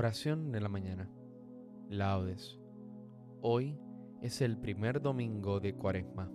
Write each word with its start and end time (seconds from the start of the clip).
Oración 0.00 0.50
de 0.50 0.62
la 0.62 0.70
mañana. 0.70 1.10
Laudes. 1.90 2.58
Hoy 3.42 3.78
es 4.22 4.40
el 4.40 4.56
primer 4.56 5.02
domingo 5.02 5.60
de 5.60 5.74
Cuaresma. 5.74 6.32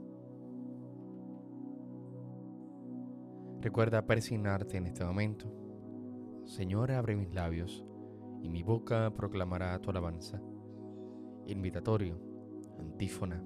Recuerda 3.62 4.06
persignarte 4.06 4.78
en 4.78 4.86
este 4.86 5.04
momento. 5.04 5.52
Señor, 6.44 6.92
abre 6.92 7.16
mis 7.16 7.34
labios 7.34 7.84
y 8.44 8.50
mi 8.50 8.62
boca 8.62 9.12
proclamará 9.16 9.82
tu 9.82 9.90
alabanza. 9.90 10.40
Invitatorio, 11.48 12.20
antífona. 12.78 13.44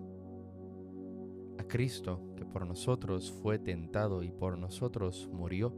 A 1.60 1.64
Cristo, 1.64 2.34
que 2.36 2.44
por 2.44 2.68
nosotros 2.68 3.32
fue 3.42 3.58
tentado 3.58 4.22
y 4.22 4.32
por 4.34 4.58
nosotros 4.58 5.30
murió, 5.32 5.74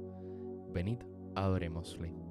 venid, 0.74 0.98
adorémosle. 1.36 2.31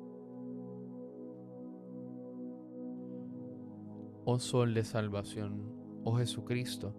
Oh 4.23 4.37
Sol 4.37 4.75
de 4.75 4.83
Salvación, 4.83 5.63
oh 6.03 6.15
Jesucristo, 6.15 6.93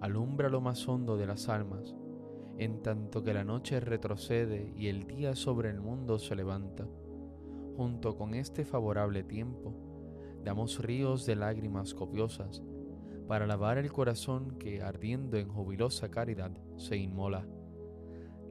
alumbra 0.00 0.48
lo 0.48 0.60
más 0.60 0.88
hondo 0.88 1.16
de 1.16 1.24
las 1.24 1.48
almas, 1.48 1.94
en 2.58 2.82
tanto 2.82 3.22
que 3.22 3.32
la 3.32 3.44
noche 3.44 3.78
retrocede 3.78 4.72
y 4.76 4.88
el 4.88 5.06
día 5.06 5.36
sobre 5.36 5.70
el 5.70 5.80
mundo 5.80 6.18
se 6.18 6.34
levanta. 6.34 6.84
Junto 7.76 8.16
con 8.16 8.34
este 8.34 8.64
favorable 8.64 9.22
tiempo, 9.22 9.72
damos 10.42 10.80
ríos 10.80 11.26
de 11.26 11.36
lágrimas 11.36 11.94
copiosas 11.94 12.60
para 13.28 13.46
lavar 13.46 13.78
el 13.78 13.92
corazón 13.92 14.58
que, 14.58 14.82
ardiendo 14.82 15.36
en 15.36 15.48
jubilosa 15.48 16.10
caridad, 16.10 16.50
se 16.76 16.96
inmola. 16.96 17.46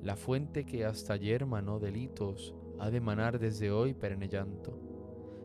La 0.02 0.16
fuente 0.16 0.66
que 0.66 0.86
hasta 0.86 1.12
ayer 1.12 1.46
manó 1.46 1.78
delitos 1.78 2.56
ha 2.80 2.90
de 2.90 3.02
manar 3.02 3.38
desde 3.38 3.70
hoy 3.70 3.94
perenne 3.94 4.30
llanto. 4.30 4.80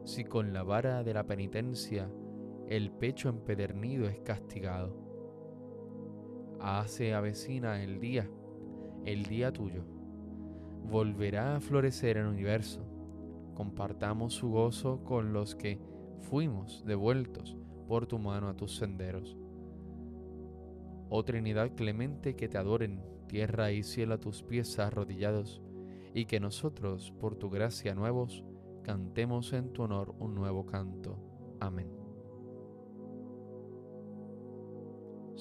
Si 0.05 0.23
con 0.23 0.53
la 0.53 0.63
vara 0.63 1.03
de 1.03 1.13
la 1.13 1.27
penitencia 1.27 2.09
el 2.77 2.91
pecho 2.91 3.29
empedernido 3.29 4.09
es 4.09 4.19
castigado. 4.21 4.97
Hace 6.59 7.13
avecina 7.13 7.83
el 7.83 8.01
día, 8.01 8.31
el 9.05 9.25
día 9.27 9.53
tuyo. 9.53 9.85
Volverá 10.83 11.57
a 11.57 11.61
florecer 11.61 12.17
el 12.17 12.29
universo. 12.29 12.83
Compartamos 13.55 14.33
su 14.33 14.49
gozo 14.49 15.05
con 15.05 15.35
los 15.35 15.55
que 15.55 15.81
fuimos 16.21 16.83
devueltos 16.87 17.59
por 17.87 18.07
tu 18.07 18.19
mano 18.19 18.49
a 18.49 18.57
tus 18.57 18.77
senderos. 18.77 19.37
Oh 21.11 21.23
Trinidad 21.27 21.75
clemente, 21.75 22.37
que 22.37 22.49
te 22.49 22.57
adoren 22.57 23.05
tierra 23.29 23.71
y 23.71 23.83
cielo 23.83 24.15
a 24.15 24.19
tus 24.19 24.43
pies 24.43 24.79
arrodillados, 24.79 25.61
y 26.15 26.25
que 26.25 26.41
nosotros, 26.41 27.13
por 27.21 27.37
tu 27.37 27.51
gracia 27.51 27.95
nuevos, 27.95 28.43
cantemos 28.83 29.53
en 29.53 29.75
tu 29.75 29.83
honor 29.83 30.15
un 30.19 30.35
nuevo 30.35 30.65
canto. 30.65 31.19
Amén. 31.61 32.02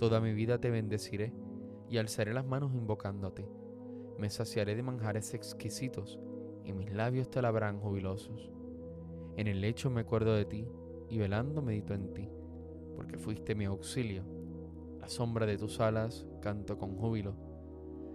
Toda 0.00 0.18
mi 0.22 0.32
vida 0.32 0.58
te 0.58 0.70
bendeciré 0.70 1.34
y 1.90 1.98
alzaré 1.98 2.32
las 2.32 2.46
manos 2.46 2.72
invocándote. 2.74 3.46
Me 4.18 4.30
saciaré 4.30 4.74
de 4.74 4.82
manjares 4.82 5.34
exquisitos 5.34 6.18
y 6.64 6.72
mis 6.72 6.90
labios 6.90 7.30
te 7.30 7.40
alabarán 7.40 7.80
jubilosos. 7.80 8.50
En 9.36 9.46
el 9.46 9.60
lecho 9.60 9.90
me 9.90 10.00
acuerdo 10.00 10.34
de 10.34 10.46
ti 10.46 10.66
y 11.10 11.18
velando 11.18 11.60
medito 11.60 11.92
en 11.92 12.14
ti, 12.14 12.30
porque 12.96 13.18
fuiste 13.18 13.54
mi 13.54 13.66
auxilio. 13.66 14.24
La 14.98 15.08
sombra 15.10 15.44
de 15.44 15.58
tus 15.58 15.80
alas 15.80 16.26
canto 16.40 16.78
con 16.78 16.96
júbilo. 16.96 17.34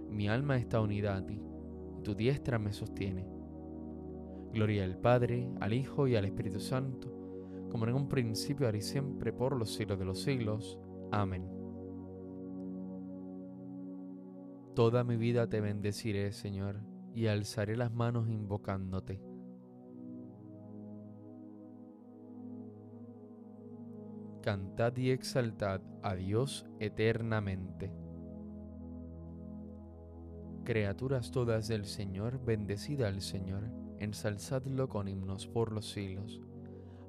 Mi 0.09 0.27
alma 0.27 0.57
está 0.57 0.81
unida 0.81 1.15
a 1.15 1.23
ti 1.23 1.39
tu 2.05 2.13
diestra 2.13 2.59
me 2.59 2.71
sostiene. 2.71 3.27
Gloria 4.53 4.85
al 4.85 4.95
Padre, 4.95 5.49
al 5.59 5.73
Hijo 5.73 6.07
y 6.07 6.15
al 6.15 6.25
Espíritu 6.25 6.59
Santo, 6.59 7.11
como 7.71 7.85
en 7.85 7.95
un 7.95 8.07
principio, 8.07 8.67
ahora 8.67 8.77
y 8.77 8.81
siempre, 8.81 9.33
por 9.33 9.57
los 9.57 9.73
siglos 9.73 9.99
de 9.99 10.05
los 10.05 10.21
siglos. 10.21 10.79
Amén. 11.11 11.64
Toda 14.75 15.05
mi 15.05 15.15
vida 15.15 15.47
te 15.47 15.61
bendeciré, 15.61 16.33
Señor, 16.33 16.81
y 17.13 17.27
alzaré 17.27 17.77
las 17.77 17.93
manos 17.93 18.27
invocándote. 18.27 19.21
Cantad 24.41 24.97
y 24.97 25.11
exaltad 25.11 25.79
a 26.03 26.15
Dios 26.15 26.65
eternamente. 26.81 27.93
Criaturas 30.65 31.31
todas 31.31 31.69
del 31.69 31.85
Señor, 31.85 32.43
bendecida 32.43 33.07
al 33.07 33.21
Señor, 33.21 33.71
ensalzadlo 33.99 34.89
con 34.89 35.07
himnos 35.07 35.47
por 35.47 35.71
los 35.71 35.89
siglos. 35.89 36.41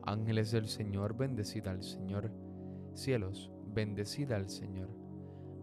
Ángeles 0.04 0.52
del 0.52 0.68
Señor, 0.68 1.16
bendecida 1.16 1.72
al 1.72 1.82
Señor. 1.82 2.30
Cielos, 2.94 3.50
bendecida 3.74 4.36
al 4.36 4.48
Señor. 4.50 5.05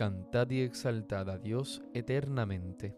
Cantad 0.00 0.48
y 0.48 0.62
exaltad 0.62 1.28
a 1.28 1.36
Dios 1.36 1.82
eternamente. 1.92 2.96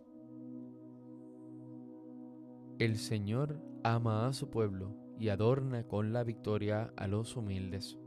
El 2.78 2.96
Señor 2.96 3.60
ama 3.82 4.28
a 4.28 4.32
su 4.32 4.50
pueblo 4.50 4.94
y 5.19 5.31
adorna 5.31 5.82
con 5.82 6.12
la 6.12 6.22
victoria 6.22 6.93
a 6.96 7.08
los 7.08 7.37
humildes. 7.37 7.99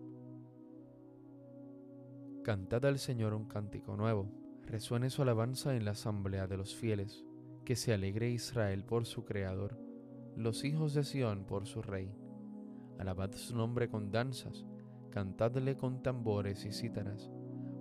Cantad 2.45 2.85
al 2.85 2.97
Señor 2.97 3.33
un 3.33 3.49
cántico 3.49 3.97
nuevo 3.97 4.31
resuene 4.61 5.09
su 5.09 5.23
alabanza 5.23 5.75
en 5.75 5.83
la 5.83 5.91
asamblea 5.91 6.47
de 6.47 6.55
los 6.55 6.73
fieles, 6.73 7.25
que 7.65 7.75
se 7.75 7.93
alegre 7.93 8.29
Israel 8.29 8.85
por 8.85 9.05
su 9.05 9.25
Creador, 9.25 9.77
los 10.37 10.63
hijos 10.63 10.93
de 10.93 11.03
Sión 11.03 11.43
por 11.43 11.65
su 11.65 11.81
Rey. 11.81 12.15
Alabad 12.97 13.33
su 13.33 13.57
nombre 13.57 13.89
con 13.89 14.09
danzas, 14.09 14.65
cantadle 15.11 15.75
con 15.75 16.01
tambores 16.01 16.63
y 16.63 16.71
cítaras, 16.71 17.29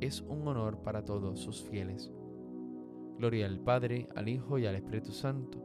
es 0.00 0.22
un 0.22 0.46
honor 0.48 0.82
para 0.82 1.04
todos 1.04 1.40
sus 1.40 1.62
fieles. 1.62 2.12
Gloria 3.18 3.46
al 3.46 3.60
Padre, 3.60 4.08
al 4.16 4.28
Hijo 4.28 4.58
y 4.58 4.66
al 4.66 4.76
Espíritu 4.76 5.12
Santo, 5.12 5.58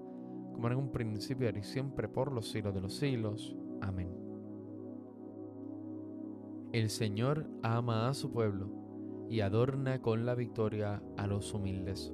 como 0.54 0.68
en 0.68 0.76
un 0.76 0.92
principio 0.92 1.50
y 1.50 1.64
siempre 1.64 2.10
por 2.10 2.32
los 2.32 2.50
siglos 2.52 2.74
de 2.74 2.82
los 2.82 2.96
siglos. 2.96 3.56
Amén. 3.82 4.10
El 6.74 6.90
Señor 6.90 7.48
ama 7.64 8.10
a 8.10 8.14
su 8.14 8.32
pueblo 8.32 8.70
y 9.30 9.40
adorna 9.40 10.02
con 10.02 10.26
la 10.26 10.36
victoria 10.36 11.02
a 11.18 11.28
los 11.28 11.54
humildes. 11.54 12.14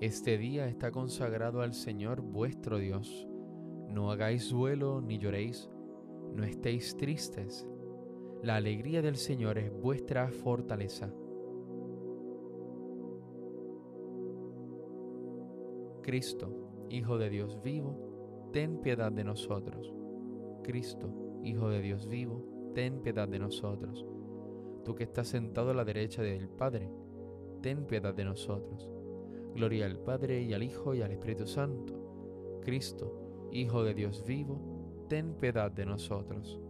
Este 0.00 0.38
día 0.38 0.68
está 0.68 0.92
consagrado 0.92 1.60
al 1.60 1.72
Señor 1.72 2.20
vuestro 2.20 2.78
Dios. 2.78 3.26
No 3.88 4.10
hagáis 4.10 4.50
duelo 4.50 5.00
ni 5.00 5.18
lloréis, 5.18 5.70
no 6.34 6.44
estéis 6.44 6.96
tristes. 6.96 7.66
La 8.42 8.56
alegría 8.56 9.02
del 9.02 9.16
Señor 9.16 9.58
es 9.58 9.72
vuestra 9.72 10.30
fortaleza. 10.30 11.12
Cristo, 16.02 16.86
Hijo 16.90 17.18
de 17.18 17.28
Dios 17.28 17.60
vivo, 17.62 18.48
ten 18.52 18.80
piedad 18.80 19.12
de 19.12 19.24
nosotros. 19.24 19.92
Cristo, 20.62 21.12
Hijo 21.42 21.68
de 21.68 21.82
Dios 21.82 22.08
vivo, 22.08 22.72
ten 22.74 23.00
piedad 23.02 23.28
de 23.28 23.38
nosotros. 23.38 24.06
Tú 24.84 24.94
que 24.94 25.04
estás 25.04 25.28
sentado 25.28 25.70
a 25.70 25.74
la 25.74 25.84
derecha 25.84 26.22
del 26.22 26.48
Padre, 26.48 26.90
ten 27.60 27.84
piedad 27.84 28.14
de 28.14 28.24
nosotros. 28.24 28.88
Gloria 29.54 29.86
al 29.86 29.98
Padre 29.98 30.42
y 30.42 30.54
al 30.54 30.62
Hijo 30.62 30.94
y 30.94 31.02
al 31.02 31.10
Espíritu 31.10 31.46
Santo. 31.46 32.60
Cristo, 32.62 33.27
Hijo 33.50 33.82
de 33.82 33.94
Dios 33.94 34.24
vivo, 34.26 35.06
ten 35.08 35.34
piedad 35.34 35.72
de 35.72 35.86
nosotros. 35.86 36.60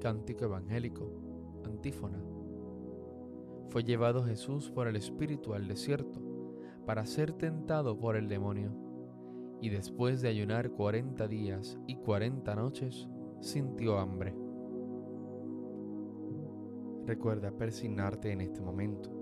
Cántico 0.00 0.44
Evangélico, 0.44 1.08
antífona. 1.64 2.22
Fue 3.70 3.82
llevado 3.84 4.24
Jesús 4.24 4.70
por 4.70 4.88
el 4.88 4.96
Espíritu 4.96 5.54
al 5.54 5.66
desierto 5.66 6.20
para 6.84 7.06
ser 7.06 7.32
tentado 7.32 7.98
por 7.98 8.16
el 8.16 8.28
demonio, 8.28 8.72
y 9.60 9.70
después 9.70 10.20
de 10.20 10.28
ayunar 10.28 10.72
cuarenta 10.72 11.28
días 11.28 11.78
y 11.86 11.96
cuarenta 11.96 12.54
noches, 12.56 13.08
sintió 13.40 13.98
hambre. 13.98 14.36
Recuerda 17.06 17.52
persignarte 17.52 18.32
en 18.32 18.42
este 18.42 18.60
momento. 18.60 19.21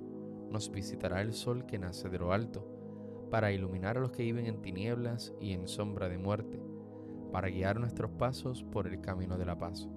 nos 0.51 0.71
visitará 0.71 1.21
el 1.21 1.33
sol 1.33 1.65
que 1.65 1.79
nace 1.79 2.09
de 2.09 2.19
lo 2.19 2.33
alto, 2.33 2.67
para 3.31 3.51
iluminar 3.51 3.97
a 3.97 4.01
los 4.01 4.11
que 4.11 4.23
viven 4.23 4.45
en 4.45 4.61
tinieblas 4.61 5.33
y 5.39 5.53
en 5.53 5.67
sombra 5.67 6.09
de 6.09 6.17
muerte, 6.17 6.61
para 7.31 7.49
guiar 7.49 7.79
nuestros 7.79 8.11
pasos 8.11 8.63
por 8.63 8.87
el 8.87 8.99
camino 8.99 9.37
de 9.37 9.45
la 9.45 9.57
paz. 9.57 9.87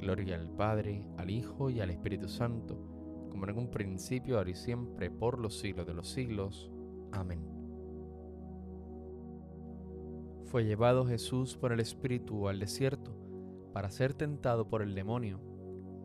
Gloria 0.00 0.36
al 0.36 0.48
Padre, 0.48 1.04
al 1.18 1.30
Hijo 1.30 1.68
y 1.68 1.80
al 1.80 1.90
Espíritu 1.90 2.28
Santo, 2.28 2.78
como 3.30 3.46
en 3.46 3.58
un 3.58 3.70
principio, 3.70 4.38
ahora 4.38 4.50
y 4.50 4.54
siempre, 4.54 5.10
por 5.10 5.38
los 5.38 5.58
siglos 5.58 5.86
de 5.86 5.94
los 5.94 6.08
siglos. 6.08 6.70
Amén. 7.12 7.40
Fue 10.46 10.64
llevado 10.64 11.04
Jesús 11.04 11.56
por 11.56 11.72
el 11.72 11.80
Espíritu 11.80 12.48
al 12.48 12.58
desierto 12.58 13.14
para 13.72 13.90
ser 13.90 14.14
tentado 14.14 14.68
por 14.68 14.82
el 14.82 14.94
demonio, 14.94 15.40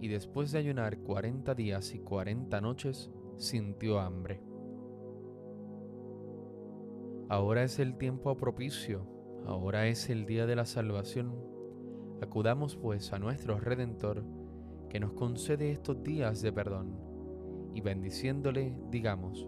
y 0.02 0.08
después 0.08 0.52
de 0.52 0.60
ayunar 0.60 1.00
cuarenta 1.00 1.56
días 1.56 1.96
y 1.96 2.00
cuarenta 2.00 2.62
noches, 2.62 3.10
sintió 3.38 4.00
hambre. 4.00 4.42
Ahora 7.28 7.64
es 7.64 7.80
el 7.80 7.98
tiempo 7.98 8.38
propicio, 8.38 9.08
ahora 9.46 9.88
es 9.88 10.10
el 10.10 10.26
día 10.26 10.46
de 10.46 10.56
la 10.56 10.66
salvación. 10.66 11.34
Acudamos 12.22 12.76
pues 12.76 13.14
a 13.14 13.20
nuestro 13.20 13.60
Redentor, 13.60 14.24
que 14.90 15.00
nos 15.00 15.14
concede 15.14 15.72
estos 15.72 16.04
días 16.04 16.42
de 16.42 16.54
perdón, 16.54 16.98
y 17.74 17.82
bendiciéndole 17.82 18.78
digamos, 18.90 19.48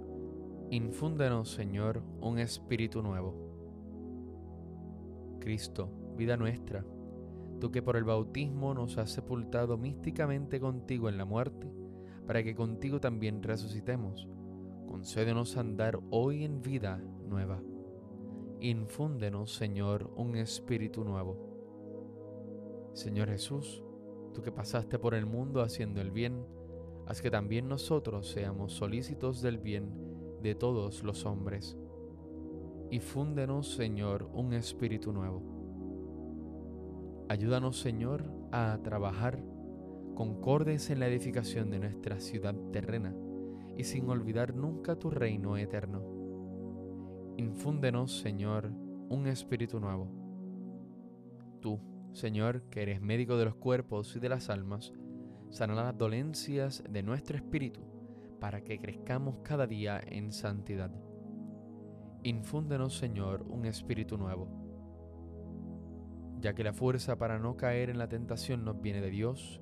infúndenos 0.70 1.51
Señor 1.51 2.03
un 2.20 2.39
espíritu 2.39 3.01
nuevo. 3.01 3.48
Cristo, 5.39 5.89
vida 6.17 6.36
nuestra, 6.36 6.84
tú 7.62 7.72
que 7.72 7.82
por 7.82 7.96
el 7.96 8.03
bautismo 8.03 8.74
nos 8.74 8.98
has 8.98 9.12
sepultado 9.12 9.77
místicamente 9.77 10.60
contigo 10.60 11.10
en 11.10 11.17
la 11.17 11.25
muerte, 11.25 11.72
para 12.27 12.43
que 12.43 12.53
contigo 12.53 13.00
también 13.00 13.41
resucitemos. 13.41 14.27
Concédenos 14.88 15.57
andar 15.57 16.00
hoy 16.12 16.43
en 16.43 16.62
vida 16.62 17.01
nueva. 17.25 17.62
Infúndenos, 18.60 19.53
Señor, 19.53 20.12
un 20.15 20.36
espíritu 20.36 21.03
nuevo. 21.03 22.91
Señor 22.93 23.29
Jesús, 23.29 23.84
tú 24.34 24.41
que 24.41 24.51
pasaste 24.51 25.00
por 25.00 25.13
el 25.13 25.25
mundo 25.25 25.62
haciendo 25.62 26.01
el 26.01 26.12
bien, 26.12 26.46
haz 27.05 27.22
que 27.22 27.31
también 27.31 27.69
nosotros 27.69 28.27
seamos 28.27 28.74
solícitos 28.74 29.41
del 29.41 29.57
bien 29.57 29.91
de 30.41 30.55
todos 30.55 31.03
los 31.03 31.25
hombres. 31.25 31.77
Y 32.89 33.00
fúndenos, 33.00 33.74
Señor, 33.74 34.29
un 34.34 34.53
espíritu 34.53 35.13
nuevo. 35.13 35.41
Ayúdanos, 37.29 37.79
Señor, 37.79 38.31
a 38.51 38.79
trabajar 38.84 39.43
concordes 40.17 40.89
en 40.89 41.00
la 41.00 41.05
edificación 41.05 41.69
de 41.69 41.77
nuestra 41.77 42.19
ciudad 42.19 42.55
terrena 42.71 43.13
y 43.77 43.83
sin 43.83 44.09
olvidar 44.09 44.55
nunca 44.55 44.95
tu 44.95 45.12
reino 45.12 45.57
eterno. 45.57 46.01
Infúndenos, 47.38 48.17
Señor, 48.17 48.71
un 49.09 49.27
espíritu 49.27 49.79
nuevo. 49.79 50.09
Tú, 51.62 51.79
Señor, 52.13 52.63
que 52.71 52.81
eres 52.81 53.00
médico 53.00 53.38
de 53.38 53.45
los 53.45 53.53
cuerpos 53.57 54.15
y 54.15 54.19
de 54.19 54.29
las 54.29 54.50
almas, 54.50 54.91
sana 55.51 55.75
las 55.75 55.95
dolencias 55.95 56.83
de 56.89 57.03
nuestro 57.03 57.38
espíritu 57.38 57.81
para 58.39 58.63
que 58.63 58.79
crezcamos 58.79 59.38
cada 59.43 59.67
día 59.67 60.01
en 60.03 60.31
santidad. 60.31 60.89
Infúndenos, 62.24 62.97
Señor, 62.97 63.45
un 63.47 63.67
espíritu 63.67 64.17
nuevo. 64.17 64.47
Ya 66.39 66.55
que 66.55 66.63
la 66.63 66.74
fuerza 66.74 67.19
para 67.19 67.38
no 67.38 67.55
caer 67.55 67.91
en 67.91 68.00
la 68.00 68.09
tentación 68.09 68.65
nos 68.65 68.81
viene 68.81 69.01
de 69.01 69.12
Dios, 69.12 69.62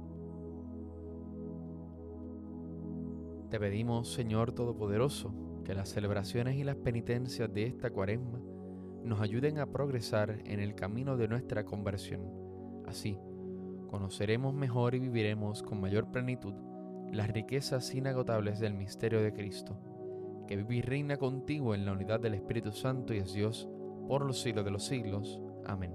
Te 3.51 3.59
pedimos, 3.59 4.13
Señor 4.13 4.53
Todopoderoso, 4.53 5.33
que 5.65 5.75
las 5.75 5.89
celebraciones 5.89 6.55
y 6.55 6.63
las 6.63 6.77
penitencias 6.77 7.53
de 7.53 7.65
esta 7.65 7.89
cuaresma 7.89 8.39
nos 9.03 9.19
ayuden 9.19 9.59
a 9.59 9.65
progresar 9.65 10.39
en 10.45 10.61
el 10.61 10.73
camino 10.73 11.17
de 11.17 11.27
nuestra 11.27 11.65
conversión. 11.65 12.21
Así, 12.87 13.19
conoceremos 13.89 14.53
mejor 14.53 14.95
y 14.95 14.99
viviremos 14.99 15.63
con 15.63 15.81
mayor 15.81 16.11
plenitud 16.11 16.53
las 17.11 17.27
riquezas 17.27 17.93
inagotables 17.93 18.57
del 18.61 18.73
misterio 18.73 19.21
de 19.21 19.33
Cristo, 19.33 19.77
que 20.47 20.55
vive 20.55 20.75
y 20.77 20.81
reina 20.81 21.17
contigo 21.17 21.75
en 21.75 21.85
la 21.85 21.91
unidad 21.91 22.21
del 22.21 22.35
Espíritu 22.35 22.71
Santo 22.71 23.13
y 23.13 23.17
es 23.17 23.33
Dios 23.33 23.67
por 24.07 24.25
los 24.25 24.39
siglos 24.39 24.63
de 24.63 24.71
los 24.71 24.85
siglos. 24.85 25.41
Amén. 25.65 25.91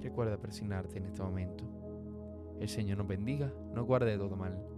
Recuerda 0.00 0.36
persignarte 0.36 0.98
en 0.98 1.04
este 1.04 1.22
momento. 1.22 1.64
El 2.58 2.68
Señor 2.68 2.98
nos 2.98 3.06
bendiga, 3.06 3.52
nos 3.72 3.86
guarde 3.86 4.10
de 4.10 4.18
todo 4.18 4.34
mal 4.34 4.77